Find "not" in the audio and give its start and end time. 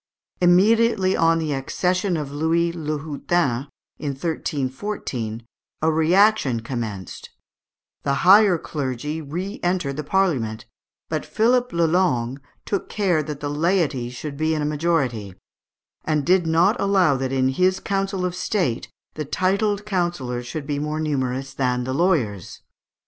16.47-16.81